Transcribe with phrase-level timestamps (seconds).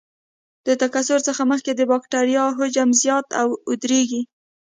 [0.65, 4.21] د تکثر څخه مخکې د بکټریا حجم زیات او اوږدیږي.